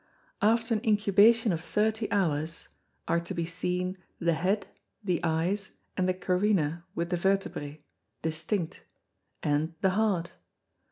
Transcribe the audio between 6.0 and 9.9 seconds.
the Carina with the Vertebræ, distinct, and